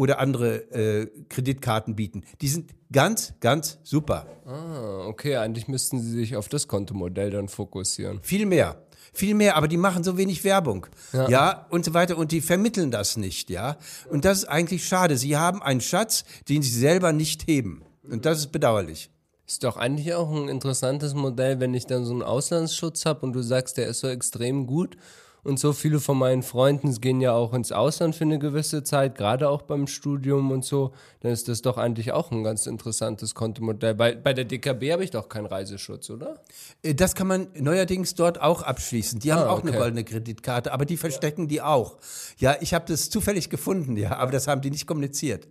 oder 0.00 0.18
andere 0.18 0.72
äh, 0.72 1.10
Kreditkarten 1.28 1.94
bieten. 1.94 2.22
Die 2.40 2.48
sind 2.48 2.70
ganz, 2.90 3.34
ganz 3.40 3.78
super. 3.82 4.26
Ah, 4.46 5.04
okay, 5.06 5.36
eigentlich 5.36 5.68
müssten 5.68 6.00
sie 6.00 6.10
sich 6.10 6.36
auf 6.36 6.48
das 6.48 6.68
Kontomodell 6.68 7.28
dann 7.28 7.48
fokussieren. 7.48 8.18
Viel 8.22 8.46
mehr. 8.46 8.82
Viel 9.12 9.34
mehr, 9.34 9.56
aber 9.56 9.68
die 9.68 9.76
machen 9.76 10.02
so 10.02 10.16
wenig 10.16 10.42
Werbung. 10.42 10.86
Ja. 11.12 11.28
ja, 11.28 11.66
und 11.68 11.84
so 11.84 11.92
weiter. 11.92 12.16
Und 12.16 12.32
die 12.32 12.40
vermitteln 12.40 12.90
das 12.90 13.18
nicht, 13.18 13.50
ja. 13.50 13.76
Und 14.08 14.24
das 14.24 14.38
ist 14.38 14.44
eigentlich 14.46 14.88
schade. 14.88 15.18
Sie 15.18 15.36
haben 15.36 15.60
einen 15.62 15.82
Schatz, 15.82 16.24
den 16.48 16.62
sie 16.62 16.70
selber 16.70 17.12
nicht 17.12 17.46
heben. 17.46 17.82
Und 18.02 18.24
das 18.24 18.38
ist 18.38 18.52
bedauerlich. 18.52 19.10
Ist 19.46 19.64
doch 19.64 19.76
eigentlich 19.76 20.14
auch 20.14 20.32
ein 20.34 20.48
interessantes 20.48 21.12
Modell, 21.12 21.60
wenn 21.60 21.74
ich 21.74 21.84
dann 21.84 22.06
so 22.06 22.12
einen 22.12 22.22
Auslandsschutz 22.22 23.04
habe 23.04 23.26
und 23.26 23.34
du 23.34 23.42
sagst, 23.42 23.76
der 23.76 23.88
ist 23.88 24.00
so 24.00 24.08
extrem 24.08 24.66
gut 24.66 24.96
und 25.42 25.58
so 25.58 25.72
viele 25.72 26.00
von 26.00 26.18
meinen 26.18 26.42
Freunden 26.42 26.92
gehen 27.00 27.20
ja 27.20 27.32
auch 27.32 27.54
ins 27.54 27.72
Ausland 27.72 28.14
für 28.14 28.24
eine 28.24 28.38
gewisse 28.38 28.82
Zeit, 28.82 29.14
gerade 29.14 29.48
auch 29.48 29.62
beim 29.62 29.86
Studium 29.86 30.50
und 30.50 30.64
so, 30.64 30.92
dann 31.20 31.32
ist 31.32 31.48
das 31.48 31.62
doch 31.62 31.78
eigentlich 31.78 32.12
auch 32.12 32.30
ein 32.30 32.42
ganz 32.42 32.66
interessantes 32.66 33.34
Kontomodell. 33.34 33.94
Bei, 33.94 34.14
bei 34.14 34.32
der 34.32 34.44
DKB 34.44 34.92
habe 34.92 35.04
ich 35.04 35.10
doch 35.10 35.28
keinen 35.28 35.46
Reiseschutz, 35.46 36.10
oder? 36.10 36.40
Äh, 36.82 36.94
das 36.94 37.14
kann 37.14 37.26
man 37.26 37.48
neuerdings 37.54 38.14
dort 38.14 38.40
auch 38.40 38.62
abschließen. 38.62 39.20
Die 39.20 39.32
haben 39.32 39.42
ah, 39.42 39.50
auch 39.50 39.62
eine 39.62 39.72
goldene 39.72 40.04
Kreditkarte, 40.04 40.72
aber 40.72 40.84
die 40.84 40.96
verstecken 40.96 41.42
ja. 41.42 41.48
die 41.48 41.62
auch. 41.62 41.98
Ja, 42.38 42.56
ich 42.60 42.74
habe 42.74 42.84
das 42.88 43.10
zufällig 43.10 43.50
gefunden, 43.50 43.96
ja, 43.96 44.16
aber 44.16 44.32
das 44.32 44.46
haben 44.46 44.60
die 44.60 44.70
nicht 44.70 44.86
kommuniziert. 44.86 45.46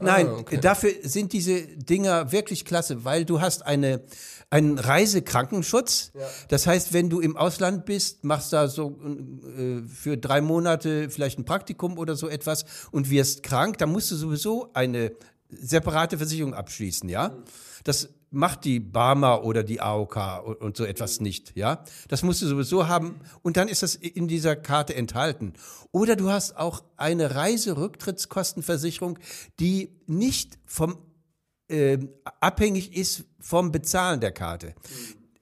Nein, 0.00 0.28
ah, 0.28 0.38
okay. 0.38 0.58
dafür 0.60 0.90
sind 1.02 1.32
diese 1.32 1.60
Dinger 1.62 2.32
wirklich 2.32 2.64
klasse, 2.64 3.04
weil 3.04 3.24
du 3.24 3.40
hast 3.40 3.64
eine 3.66 4.02
einen 4.50 4.78
Reisekrankenschutz. 4.78 6.12
Ja. 6.14 6.26
Das 6.48 6.66
heißt, 6.66 6.92
wenn 6.92 7.10
du 7.10 7.20
im 7.20 7.36
Ausland 7.36 7.84
bist, 7.84 8.24
machst 8.24 8.52
da 8.52 8.68
so 8.68 8.98
äh, 9.58 9.82
für 9.82 10.16
drei 10.16 10.40
Monate 10.40 11.10
vielleicht 11.10 11.38
ein 11.38 11.44
Praktikum 11.44 11.98
oder 11.98 12.16
so 12.16 12.28
etwas 12.28 12.64
und 12.90 13.10
wirst 13.10 13.42
krank, 13.42 13.78
dann 13.78 13.92
musst 13.92 14.10
du 14.10 14.16
sowieso 14.16 14.70
eine 14.72 15.12
separate 15.50 16.18
Versicherung 16.18 16.54
abschließen, 16.54 17.08
ja? 17.08 17.28
Mhm. 17.28 17.42
Das 17.84 18.08
macht 18.30 18.64
die 18.64 18.80
Barmer 18.80 19.44
oder 19.44 19.62
die 19.62 19.80
AOK 19.80 20.44
und, 20.44 20.60
und 20.60 20.76
so 20.76 20.84
etwas 20.84 21.20
mhm. 21.20 21.24
nicht, 21.24 21.56
ja? 21.56 21.84
Das 22.08 22.22
musst 22.22 22.42
du 22.42 22.46
sowieso 22.46 22.88
haben 22.88 23.20
und 23.42 23.56
dann 23.56 23.68
ist 23.68 23.82
das 23.82 23.94
in 23.94 24.28
dieser 24.28 24.56
Karte 24.56 24.94
enthalten. 24.94 25.54
Oder 25.92 26.16
du 26.16 26.30
hast 26.30 26.56
auch 26.56 26.82
eine 26.96 27.34
Reiserücktrittskostenversicherung, 27.34 29.18
die 29.58 29.96
nicht 30.06 30.58
vom 30.66 30.98
äh, 31.68 31.98
abhängig 32.40 32.96
ist 32.96 33.24
vom 33.40 33.72
Bezahlen 33.72 34.20
der 34.20 34.32
Karte. 34.32 34.74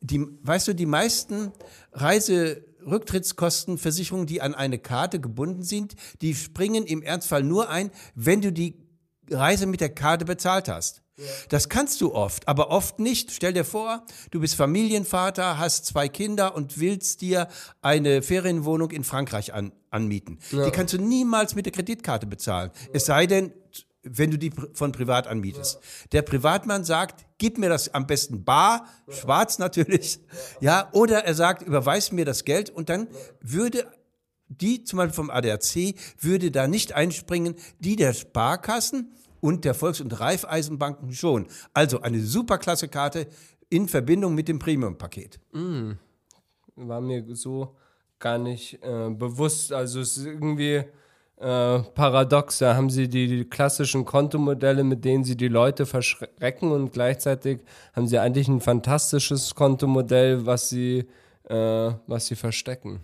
Die, 0.00 0.25
weißt 0.43 0.69
du, 0.69 0.75
die 0.75 0.87
meisten 0.87 1.50
Reiserücktrittskostenversicherungen, 1.93 4.26
die 4.26 4.40
an 4.43 4.55
eine 4.55 4.78
Karte 4.78 5.21
gebunden 5.21 5.62
sind, 5.62 5.97
die 6.21 6.35
springen 6.35 6.87
im 6.87 7.02
Ernstfall 7.02 7.43
nur 7.43 7.69
ein, 7.69 7.90
wenn 8.14 8.40
du 8.40 8.52
die 8.52 8.87
Reise 9.31 9.66
mit 9.66 9.81
der 9.81 9.90
Karte 9.90 10.25
bezahlt 10.25 10.69
hast. 10.69 11.02
Das 11.49 11.69
kannst 11.69 12.01
du 12.03 12.15
oft, 12.15 12.47
aber 12.47 12.71
oft 12.71 12.99
nicht. 12.99 13.31
Stell 13.31 13.55
dir 13.55 13.65
vor, 13.65 14.05
du 14.31 14.41
bist 14.41 14.55
Familienvater, 14.55 15.59
hast 15.59 15.87
zwei 15.87 16.09
Kinder 16.09 16.55
und 16.55 16.79
willst 16.79 17.23
dir 17.23 17.49
eine 17.81 18.21
Ferienwohnung 18.21 18.91
in 18.91 19.03
Frankreich 19.03 19.55
an, 19.55 19.73
anmieten. 19.91 20.39
Ja. 20.51 20.67
Die 20.67 20.71
kannst 20.71 20.93
du 20.93 20.99
niemals 20.99 21.55
mit 21.55 21.65
der 21.65 21.73
Kreditkarte 21.73 22.27
bezahlen. 22.27 22.71
Es 22.93 23.07
sei 23.07 23.27
denn, 23.27 23.53
wenn 24.03 24.31
du 24.31 24.39
die 24.39 24.53
von 24.75 24.93
privat 24.93 25.27
anmietest. 25.27 25.81
Der 26.13 26.23
Privatmann 26.23 26.85
sagt, 26.85 27.27
gib 27.39 27.59
mir 27.59 27.69
das 27.69 27.93
am 27.93 28.07
besten 28.07 28.45
bar, 28.45 28.87
schwarz 29.09 29.59
natürlich, 29.59 30.21
ja, 30.61 30.89
oder 30.93 31.25
er 31.25 31.35
sagt, 31.35 31.63
überweis 31.63 32.13
mir 32.13 32.25
das 32.25 32.45
Geld 32.45 32.71
und 32.71 32.89
dann 32.89 33.09
würde 33.41 33.87
die 34.49 34.85
zum 34.85 34.99
Beispiel 34.99 35.15
vom 35.15 35.31
ADAC 35.31 35.97
würde 36.21 36.53
da 36.53 36.69
nicht 36.69 36.93
einspringen, 36.93 37.57
die 37.81 37.97
der 37.97 38.15
Sparkassen 38.15 39.13
und 39.40 39.64
der 39.64 39.75
Volks- 39.75 40.00
und 40.00 40.19
Raiffeisenbanken 40.19 41.12
schon. 41.12 41.47
Also 41.73 42.00
eine 42.00 42.21
superklasse 42.21 42.88
Karte 42.88 43.26
in 43.69 43.88
Verbindung 43.88 44.35
mit 44.35 44.49
dem 44.49 44.59
Premium-Paket. 44.59 45.40
Mm. 45.52 45.93
War 46.76 47.00
mir 47.00 47.25
so 47.35 47.75
gar 48.19 48.38
nicht 48.38 48.83
äh, 48.83 49.11
bewusst. 49.11 49.73
Also 49.73 50.00
es 50.00 50.16
ist 50.16 50.26
irgendwie 50.26 50.85
äh, 51.38 51.78
paradox. 51.95 52.59
Da 52.59 52.75
haben 52.75 52.90
sie 52.90 53.09
die, 53.09 53.26
die, 53.26 53.45
klassischen 53.45 54.05
Kontomodelle, 54.05 54.85
mit 54.85 55.05
denen 55.05 55.25
sie 55.25 55.37
die 55.37 55.49
Leute 55.49 55.87
verschrecken 55.87 56.71
und 56.71 56.93
gleichzeitig 56.93 57.61
haben 57.95 58.07
sie 58.07 58.19
eigentlich 58.19 58.49
ein 58.49 58.61
fantastisches 58.61 59.55
Kontomodell, 59.55 60.47
was 60.47 60.69
sie, 60.69 61.07
äh, 61.49 61.93
was 62.07 62.26
sie 62.26 62.37
verstecken. 62.37 63.00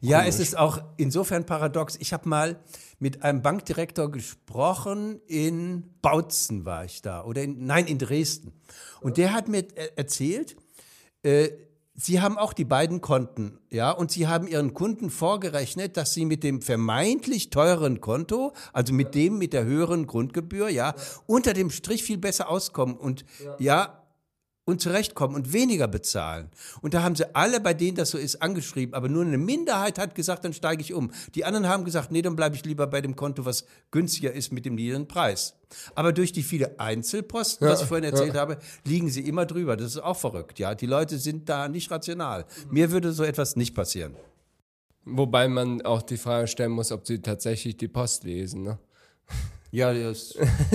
Ja, 0.00 0.18
Komisch. 0.18 0.34
es 0.34 0.40
ist 0.40 0.58
auch 0.58 0.78
insofern 0.96 1.46
paradox. 1.46 1.96
Ich 2.00 2.12
habe 2.12 2.28
mal 2.28 2.60
mit 2.98 3.22
einem 3.22 3.42
Bankdirektor 3.42 4.10
gesprochen, 4.10 5.20
in 5.26 5.94
Bautzen 6.02 6.64
war 6.64 6.84
ich 6.84 7.02
da, 7.02 7.24
oder 7.24 7.42
in, 7.42 7.66
nein, 7.66 7.86
in 7.86 7.98
Dresden. 7.98 8.52
Und 9.00 9.16
der 9.16 9.32
hat 9.32 9.48
mir 9.48 9.66
erzählt, 9.96 10.56
äh, 11.22 11.50
Sie 11.98 12.20
haben 12.20 12.36
auch 12.36 12.52
die 12.52 12.66
beiden 12.66 13.00
Konten, 13.00 13.58
ja, 13.70 13.90
und 13.90 14.10
Sie 14.10 14.26
haben 14.26 14.46
Ihren 14.46 14.74
Kunden 14.74 15.08
vorgerechnet, 15.08 15.96
dass 15.96 16.12
Sie 16.12 16.26
mit 16.26 16.44
dem 16.44 16.60
vermeintlich 16.60 17.48
teuren 17.48 18.02
Konto, 18.02 18.52
also 18.74 18.92
mit 18.92 19.14
dem 19.14 19.38
mit 19.38 19.54
der 19.54 19.64
höheren 19.64 20.06
Grundgebühr, 20.06 20.68
ja, 20.68 20.94
unter 21.24 21.54
dem 21.54 21.70
Strich 21.70 22.02
viel 22.02 22.18
besser 22.18 22.50
auskommen 22.50 22.98
und 22.98 23.24
ja, 23.58 24.05
und 24.66 24.80
zurechtkommen 24.82 25.36
und 25.36 25.52
weniger 25.52 25.86
bezahlen. 25.86 26.50
Und 26.82 26.92
da 26.92 27.02
haben 27.02 27.14
sie 27.14 27.34
alle, 27.34 27.60
bei 27.60 27.72
denen 27.72 27.96
das 27.96 28.10
so 28.10 28.18
ist, 28.18 28.42
angeschrieben. 28.42 28.94
Aber 28.94 29.08
nur 29.08 29.24
eine 29.24 29.38
Minderheit 29.38 29.98
hat 29.98 30.14
gesagt, 30.16 30.44
dann 30.44 30.52
steige 30.52 30.82
ich 30.82 30.92
um. 30.92 31.12
Die 31.36 31.44
anderen 31.44 31.68
haben 31.68 31.84
gesagt, 31.84 32.10
nee, 32.10 32.20
dann 32.20 32.34
bleibe 32.34 32.56
ich 32.56 32.64
lieber 32.64 32.88
bei 32.88 33.00
dem 33.00 33.14
Konto, 33.14 33.44
was 33.44 33.64
günstiger 33.92 34.32
ist 34.32 34.52
mit 34.52 34.66
dem 34.66 34.74
niedrigen 34.74 35.06
Preis. 35.06 35.54
Aber 35.94 36.12
durch 36.12 36.32
die 36.32 36.42
viele 36.42 36.80
Einzelposten, 36.80 37.66
ja, 37.66 37.72
was 37.72 37.82
ich 37.82 37.88
vorhin 37.88 38.04
erzählt 38.04 38.34
ja. 38.34 38.40
habe, 38.40 38.58
liegen 38.84 39.08
sie 39.08 39.20
immer 39.20 39.46
drüber. 39.46 39.76
Das 39.76 39.86
ist 39.86 40.02
auch 40.02 40.16
verrückt. 40.16 40.58
Ja, 40.58 40.74
die 40.74 40.86
Leute 40.86 41.18
sind 41.18 41.48
da 41.48 41.68
nicht 41.68 41.90
rational. 41.92 42.44
Mir 42.68 42.90
würde 42.90 43.12
so 43.12 43.22
etwas 43.22 43.54
nicht 43.54 43.74
passieren. 43.74 44.16
Wobei 45.04 45.46
man 45.46 45.82
auch 45.82 46.02
die 46.02 46.16
Frage 46.16 46.48
stellen 46.48 46.72
muss, 46.72 46.90
ob 46.90 47.06
sie 47.06 47.22
tatsächlich 47.22 47.76
die 47.76 47.86
Post 47.86 48.24
lesen. 48.24 48.64
Ne? 48.64 48.78
Ja, 49.76 49.92
das 49.92 50.34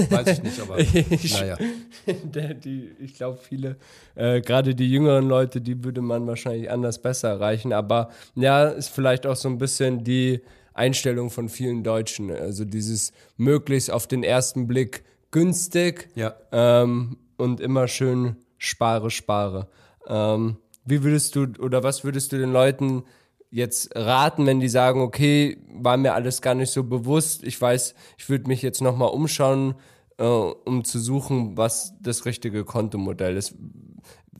weiß 0.10 0.28
ich 0.28 0.44
nicht, 0.44 0.60
aber 0.62 0.78
ich, 0.80 1.34
naja. 1.34 1.58
Der, 2.24 2.54
die, 2.54 2.92
ich 3.00 3.16
glaube, 3.16 3.40
viele, 3.42 3.78
äh, 4.14 4.42
gerade 4.42 4.76
die 4.76 4.92
jüngeren 4.92 5.28
Leute, 5.28 5.60
die 5.60 5.84
würde 5.84 6.02
man 6.02 6.28
wahrscheinlich 6.28 6.70
anders 6.70 7.02
besser 7.02 7.30
erreichen. 7.30 7.74
Aber 7.74 8.12
ja, 8.36 8.66
ist 8.66 8.90
vielleicht 8.90 9.26
auch 9.26 9.36
so 9.36 9.50
ein 9.50 9.58
bisschen 9.58 10.04
die 10.04 10.42
Einstellung 10.76 11.32
von 11.32 11.50
vielen 11.50 11.84
Deutschen. 11.84 12.30
Also 12.30 12.64
dieses 12.64 13.12
möglichst 13.38 13.90
auf 13.90 14.06
den 14.06 14.22
ersten 14.24 14.68
Blick 14.68 15.04
günstig 15.32 16.10
ja. 16.14 16.36
ähm, 16.52 17.18
und 17.38 17.60
immer 17.60 17.88
schön 17.88 18.36
spare, 18.60 19.10
spare. 19.10 19.68
Ähm, 20.08 20.58
wie 20.86 21.04
würdest 21.04 21.36
du 21.36 21.48
oder 21.58 21.82
was 21.82 22.04
würdest 22.04 22.34
du 22.34 22.38
den 22.38 22.54
Leuten 22.54 23.04
jetzt 23.52 23.96
raten, 23.96 24.46
wenn 24.46 24.60
die 24.60 24.70
sagen, 24.70 25.02
okay, 25.02 25.58
war 25.68 25.98
mir 25.98 26.14
alles 26.14 26.42
gar 26.42 26.56
nicht 26.56 26.72
so 26.72 26.84
bewusst, 26.84 27.44
ich 27.44 27.60
weiß, 27.60 27.94
ich 28.18 28.30
würde 28.30 28.48
mich 28.48 28.62
jetzt 28.62 28.82
nochmal 28.82 29.10
umschauen, 29.10 29.76
äh, 30.18 30.24
um 30.24 30.84
zu 30.84 31.00
suchen, 31.00 31.58
was 31.58 31.94
das 32.00 32.26
richtige 32.26 32.64
Kontomodell 32.64 33.36
ist. 33.38 33.56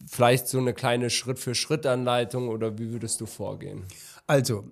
Vielleicht 0.08 0.48
so 0.48 0.58
eine 0.58 0.74
kleine 0.74 1.10
Schritt-für-Schritt-Anleitung 1.10 2.50
oder 2.50 2.80
wie 2.80 2.92
würdest 2.92 3.22
du 3.22 3.26
vorgehen? 3.26 3.84
Also, 4.28 4.64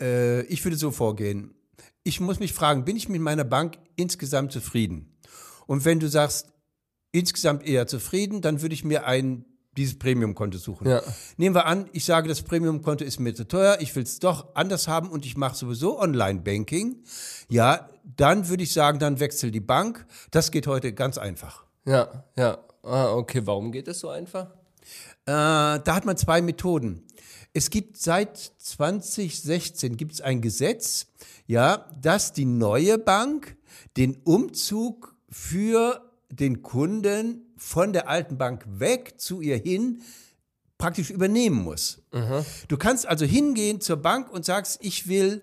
äh, 0.00 0.42
ich 0.42 0.64
würde 0.64 0.76
so 0.76 0.90
vorgehen. 0.90 1.54
Ich 2.02 2.20
muss 2.20 2.40
mich 2.40 2.52
fragen, 2.52 2.84
bin 2.84 2.96
ich 2.96 3.08
mit 3.08 3.20
meiner 3.20 3.44
Bank 3.44 3.78
insgesamt 3.96 4.52
zufrieden? 4.52 5.16
Und 5.66 5.84
wenn 5.84 5.98
du 5.98 6.08
sagst, 6.08 6.52
insgesamt 7.12 7.66
eher 7.66 7.86
zufrieden, 7.86 8.42
dann 8.42 8.62
würde 8.62 8.74
ich 8.74 8.84
mir 8.84 9.06
ein 9.06 9.44
dieses 9.76 9.98
Premium-Konto 9.98 10.58
suchen. 10.58 10.88
Ja. 10.88 11.02
Nehmen 11.36 11.54
wir 11.54 11.66
an, 11.66 11.88
ich 11.92 12.04
sage, 12.04 12.28
das 12.28 12.42
Premium-Konto 12.42 13.04
ist 13.04 13.20
mir 13.20 13.34
zu 13.34 13.46
teuer, 13.46 13.78
ich 13.80 13.94
will 13.94 14.02
es 14.02 14.18
doch 14.18 14.54
anders 14.54 14.88
haben 14.88 15.10
und 15.10 15.26
ich 15.26 15.36
mache 15.36 15.56
sowieso 15.56 16.00
Online-Banking. 16.00 17.02
Ja, 17.48 17.88
dann 18.16 18.48
würde 18.48 18.62
ich 18.62 18.72
sagen, 18.72 18.98
dann 18.98 19.20
wechsel 19.20 19.50
die 19.50 19.60
Bank. 19.60 20.06
Das 20.30 20.50
geht 20.50 20.66
heute 20.66 20.92
ganz 20.92 21.18
einfach. 21.18 21.64
Ja, 21.84 22.24
ja. 22.36 22.58
Ah, 22.82 23.12
okay, 23.12 23.42
warum 23.44 23.72
geht 23.72 23.88
das 23.88 24.00
so 24.00 24.08
einfach? 24.08 24.50
Äh, 25.26 25.32
da 25.32 25.82
hat 25.86 26.04
man 26.04 26.16
zwei 26.16 26.40
Methoden. 26.40 27.02
Es 27.52 27.70
gibt 27.70 27.96
seit 27.96 28.36
2016 28.36 29.96
gibt 29.96 30.12
es 30.12 30.20
ein 30.20 30.40
Gesetz, 30.40 31.06
ja, 31.46 31.88
dass 32.00 32.32
die 32.32 32.44
neue 32.44 32.98
Bank 32.98 33.56
den 33.96 34.16
Umzug 34.24 35.16
für 35.30 36.02
den 36.30 36.62
Kunden 36.62 37.45
von 37.56 37.92
der 37.92 38.08
alten 38.08 38.38
Bank 38.38 38.64
weg 38.66 39.14
zu 39.18 39.40
ihr 39.40 39.56
hin 39.56 40.02
praktisch 40.78 41.10
übernehmen 41.10 41.62
muss. 41.62 42.02
Du 42.68 42.76
kannst 42.76 43.06
also 43.06 43.24
hingehen 43.24 43.80
zur 43.80 43.96
Bank 43.96 44.30
und 44.30 44.44
sagst, 44.44 44.78
ich 44.82 45.08
will 45.08 45.42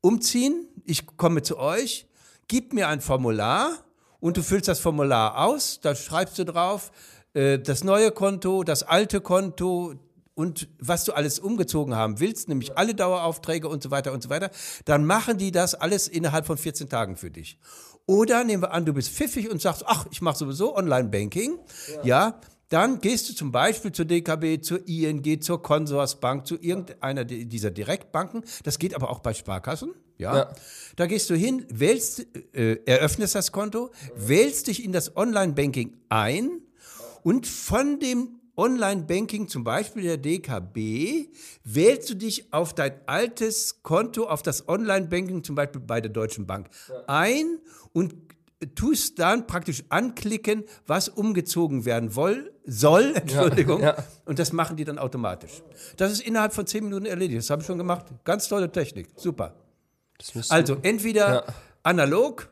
umziehen, 0.00 0.66
ich 0.84 1.06
komme 1.16 1.42
zu 1.42 1.58
euch, 1.58 2.06
gib 2.48 2.72
mir 2.72 2.88
ein 2.88 3.00
Formular 3.00 3.72
und 4.20 4.36
du 4.36 4.42
füllst 4.42 4.68
das 4.68 4.80
Formular 4.80 5.38
aus, 5.44 5.80
da 5.82 5.94
schreibst 5.94 6.38
du 6.38 6.44
drauf, 6.44 6.90
äh, 7.34 7.58
das 7.58 7.84
neue 7.84 8.12
Konto, 8.12 8.64
das 8.64 8.82
alte 8.82 9.20
Konto 9.20 9.94
und 10.36 10.68
was 10.78 11.04
du 11.04 11.12
alles 11.14 11.38
umgezogen 11.38 11.94
haben 11.94 12.20
willst, 12.20 12.48
nämlich 12.48 12.76
alle 12.76 12.94
Daueraufträge 12.94 13.68
und 13.68 13.82
so 13.82 13.90
weiter 13.90 14.12
und 14.12 14.22
so 14.22 14.28
weiter, 14.28 14.50
dann 14.84 15.06
machen 15.06 15.38
die 15.38 15.50
das 15.50 15.74
alles 15.74 16.08
innerhalb 16.08 16.46
von 16.46 16.58
14 16.58 16.90
Tagen 16.90 17.16
für 17.16 17.30
dich. 17.30 17.58
Oder 18.04 18.44
nehmen 18.44 18.62
wir 18.62 18.70
an, 18.70 18.84
du 18.84 18.92
bist 18.92 19.10
pfiffig 19.10 19.50
und 19.50 19.60
sagst, 19.60 19.84
ach, 19.86 20.06
ich 20.10 20.20
mache 20.20 20.36
sowieso 20.36 20.76
Online-Banking, 20.76 21.58
ja. 21.88 22.04
ja, 22.04 22.40
dann 22.68 23.00
gehst 23.00 23.30
du 23.30 23.34
zum 23.34 23.50
Beispiel 23.50 23.92
zur 23.92 24.04
DKB, 24.04 24.60
zur 24.60 24.86
ING, 24.86 25.40
zur 25.40 25.62
Consorsbank, 25.62 26.46
zu 26.46 26.60
irgendeiner 26.60 27.24
dieser 27.24 27.70
Direktbanken. 27.70 28.44
Das 28.64 28.78
geht 28.78 28.94
aber 28.94 29.10
auch 29.10 29.20
bei 29.20 29.32
Sparkassen. 29.32 29.94
Ja. 30.18 30.36
ja. 30.36 30.54
Da 30.96 31.06
gehst 31.06 31.30
du 31.30 31.34
hin, 31.34 31.64
wählst, 31.70 32.26
äh, 32.54 32.78
eröffnest 32.84 33.34
das 33.34 33.52
Konto, 33.52 33.90
wählst 34.14 34.66
dich 34.66 34.84
in 34.84 34.92
das 34.92 35.16
Online-Banking 35.16 35.96
ein 36.08 36.60
und 37.22 37.46
von 37.46 38.00
dem 38.00 38.35
Online-Banking, 38.56 39.48
zum 39.48 39.64
Beispiel 39.64 40.02
der 40.02 40.16
DKB, 40.16 41.28
wählst 41.64 42.10
du 42.10 42.14
dich 42.14 42.52
auf 42.52 42.74
dein 42.74 42.92
altes 43.06 43.82
Konto, 43.82 44.24
auf 44.24 44.42
das 44.42 44.68
Online-Banking, 44.68 45.44
zum 45.44 45.54
Beispiel 45.54 45.80
bei 45.80 46.00
der 46.00 46.10
Deutschen 46.10 46.46
Bank, 46.46 46.68
ja. 46.88 47.02
ein 47.06 47.58
und 47.92 48.14
tust 48.74 49.18
dann 49.18 49.46
praktisch 49.46 49.84
anklicken, 49.90 50.64
was 50.86 51.08
umgezogen 51.08 51.84
werden 51.84 52.16
woll, 52.16 52.52
soll, 52.64 53.12
Entschuldigung, 53.14 53.82
ja, 53.82 53.96
ja. 53.96 54.04
und 54.24 54.38
das 54.38 54.52
machen 54.52 54.76
die 54.76 54.84
dann 54.84 54.98
automatisch. 54.98 55.62
Das 55.96 56.10
ist 56.10 56.22
innerhalb 56.22 56.54
von 56.54 56.66
zehn 56.66 56.84
Minuten 56.84 57.06
erledigt. 57.06 57.38
Das 57.38 57.50
habe 57.50 57.60
ich 57.60 57.66
schon 57.66 57.78
gemacht. 57.78 58.06
Ganz 58.24 58.48
tolle 58.48 58.72
Technik. 58.72 59.08
Super. 59.16 59.54
Also 60.48 60.78
entweder 60.82 61.44
analog, 61.82 62.48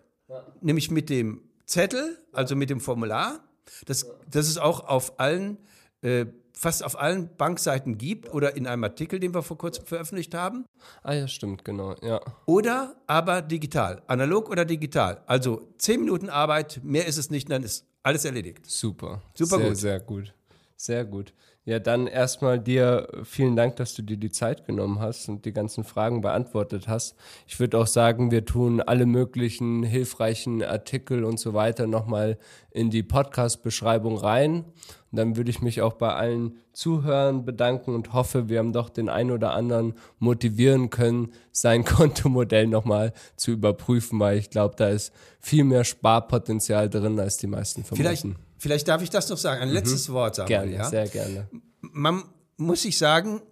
nämlich 0.60 0.90
mit 0.90 1.08
dem 1.08 1.40
Zettel, 1.66 2.18
also 2.32 2.54
mit 2.54 2.68
dem 2.68 2.80
Formular. 2.80 3.40
Das, 3.86 4.06
das 4.30 4.48
ist 4.48 4.58
auch 4.58 4.86
auf 4.86 5.18
allen 5.18 5.56
äh, 6.04 6.26
fast 6.52 6.84
auf 6.84 6.98
allen 6.98 7.34
Bankseiten 7.36 7.98
gibt 7.98 8.32
oder 8.32 8.56
in 8.56 8.66
einem 8.66 8.84
Artikel, 8.84 9.18
den 9.18 9.34
wir 9.34 9.42
vor 9.42 9.58
kurzem 9.58 9.86
veröffentlicht 9.86 10.34
haben. 10.34 10.64
Ah 11.02 11.14
ja, 11.14 11.26
stimmt, 11.26 11.64
genau, 11.64 11.96
ja. 12.00 12.20
Oder 12.46 12.94
aber 13.06 13.42
digital, 13.42 14.02
analog 14.06 14.48
oder 14.50 14.64
digital. 14.64 15.22
Also 15.26 15.66
zehn 15.78 16.00
Minuten 16.00 16.28
Arbeit, 16.28 16.80
mehr 16.84 17.06
ist 17.06 17.18
es 17.18 17.30
nicht, 17.30 17.50
dann 17.50 17.62
ist 17.64 17.86
alles 18.02 18.24
erledigt. 18.24 18.66
Super, 18.66 19.22
super 19.34 19.58
sehr, 19.58 19.68
gut. 19.68 19.76
Sehr 19.76 20.00
gut, 20.00 20.34
sehr 20.76 21.04
gut. 21.04 21.32
Ja, 21.66 21.78
dann 21.78 22.06
erstmal 22.06 22.60
dir 22.60 23.08
vielen 23.24 23.56
Dank, 23.56 23.76
dass 23.76 23.94
du 23.94 24.02
dir 24.02 24.18
die 24.18 24.30
Zeit 24.30 24.66
genommen 24.66 25.00
hast 25.00 25.30
und 25.30 25.46
die 25.46 25.52
ganzen 25.54 25.82
Fragen 25.82 26.20
beantwortet 26.20 26.88
hast. 26.88 27.16
Ich 27.46 27.58
würde 27.58 27.78
auch 27.78 27.86
sagen, 27.86 28.30
wir 28.30 28.44
tun 28.44 28.82
alle 28.82 29.06
möglichen 29.06 29.82
hilfreichen 29.82 30.62
Artikel 30.62 31.24
und 31.24 31.40
so 31.40 31.54
weiter 31.54 31.86
nochmal 31.86 32.36
in 32.70 32.90
die 32.90 33.02
Podcast-Beschreibung 33.02 34.18
rein. 34.18 34.66
Und 35.10 35.18
dann 35.18 35.36
würde 35.36 35.48
ich 35.48 35.62
mich 35.62 35.80
auch 35.80 35.94
bei 35.94 36.12
allen 36.12 36.58
Zuhörern 36.74 37.46
bedanken 37.46 37.94
und 37.94 38.12
hoffe, 38.12 38.50
wir 38.50 38.58
haben 38.58 38.74
doch 38.74 38.90
den 38.90 39.08
einen 39.08 39.30
oder 39.30 39.54
anderen 39.54 39.94
motivieren 40.18 40.90
können, 40.90 41.32
sein 41.50 41.84
Kontomodell 41.86 42.66
nochmal 42.66 43.14
zu 43.36 43.52
überprüfen, 43.52 44.20
weil 44.20 44.36
ich 44.36 44.50
glaube, 44.50 44.74
da 44.76 44.88
ist 44.88 45.14
viel 45.40 45.64
mehr 45.64 45.84
Sparpotenzial 45.84 46.90
drin, 46.90 47.18
als 47.18 47.38
die 47.38 47.46
meisten 47.46 47.84
vermuten. 47.84 48.02
Vielleicht 48.02 48.43
Vielleicht 48.58 48.88
darf 48.88 49.02
ich 49.02 49.10
das 49.10 49.28
noch 49.28 49.38
sagen. 49.38 49.62
Ein 49.62 49.68
mhm. 49.68 49.74
letztes 49.74 50.10
Wort 50.10 50.36
sagen. 50.36 50.48
Gerne, 50.48 50.72
ja? 50.72 50.84
sehr 50.88 51.08
gerne. 51.08 51.48
Man 51.80 52.24
muss 52.56 52.82
sich 52.82 52.98
sagen, 52.98 53.42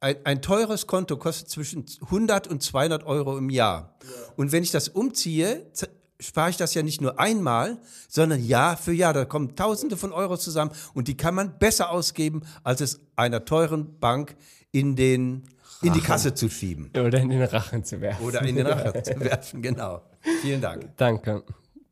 ein, 0.00 0.16
ein, 0.24 0.42
teures 0.42 0.86
Konto 0.86 1.16
kostet 1.16 1.48
zwischen 1.48 1.86
100 2.02 2.46
und 2.46 2.62
200 2.62 3.04
Euro 3.04 3.38
im 3.38 3.48
Jahr. 3.48 3.96
Ja. 4.02 4.08
Und 4.36 4.52
wenn 4.52 4.62
ich 4.62 4.70
das 4.70 4.88
umziehe, 4.88 5.66
spare 6.20 6.50
ich 6.50 6.56
das 6.56 6.74
ja 6.74 6.82
nicht 6.82 7.00
nur 7.00 7.18
einmal, 7.18 7.78
sondern 8.08 8.44
Jahr 8.44 8.76
für 8.76 8.92
Jahr. 8.92 9.12
Da 9.12 9.24
kommen 9.24 9.56
Tausende 9.56 9.96
von 9.96 10.12
Euro 10.12 10.36
zusammen 10.36 10.72
und 10.92 11.08
die 11.08 11.16
kann 11.16 11.34
man 11.34 11.58
besser 11.58 11.90
ausgeben, 11.90 12.42
als 12.62 12.80
es 12.80 13.00
einer 13.16 13.44
teuren 13.44 13.98
Bank 13.98 14.36
in 14.72 14.96
den 14.96 15.44
in 15.82 15.92
die 15.92 16.00
Kasse 16.00 16.34
zu 16.34 16.48
schieben. 16.48 16.90
Oder 16.96 17.18
in 17.20 17.28
den 17.28 17.42
Rachen 17.42 17.84
zu 17.84 18.00
werfen. 18.00 18.24
Oder 18.24 18.42
in 18.42 18.56
den 18.56 18.66
Rachen 18.66 19.04
zu 19.04 19.20
werfen, 19.20 19.60
genau. 19.60 20.02
Vielen 20.40 20.60
Dank. 20.60 20.96
Danke. 20.96 21.42